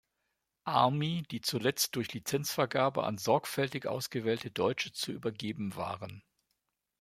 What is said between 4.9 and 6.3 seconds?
zu übergeben waren.